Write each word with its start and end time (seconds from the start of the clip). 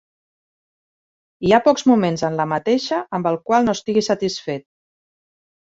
Hi 1.49 1.53
ha 1.53 1.59
pocs 1.67 1.85
moments 1.91 2.25
en 2.31 2.41
la 2.41 2.49
mateixa 2.55 3.03
amb 3.19 3.33
el 3.35 3.41
qual 3.49 3.69
no 3.69 3.79
estigui 3.79 4.09
satisfet. 4.11 4.71